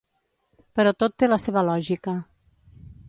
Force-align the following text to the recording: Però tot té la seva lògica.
Però 0.79 0.93
tot 1.03 1.15
té 1.23 1.29
la 1.29 1.39
seva 1.45 1.65
lògica. 1.69 2.17